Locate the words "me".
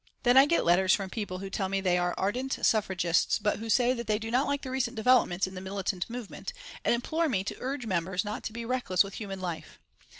1.69-1.79, 7.29-7.43